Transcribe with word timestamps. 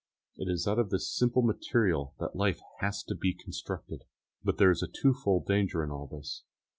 It 0.35 0.49
is 0.51 0.67
out 0.67 0.79
of 0.79 0.89
this 0.89 1.15
simple 1.15 1.43
material 1.43 2.15
that 2.19 2.35
life 2.35 2.59
has 2.79 3.03
to 3.03 3.13
be 3.13 3.35
constructed. 3.35 4.01
But 4.43 4.57
there 4.57 4.71
is 4.71 4.81
a 4.81 4.87
twofold 4.87 5.45
danger 5.45 5.83
in 5.83 5.91
all 5.91 6.07
this. 6.07 6.41